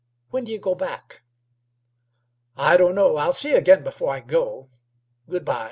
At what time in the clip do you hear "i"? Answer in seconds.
2.57-2.75, 4.11-4.19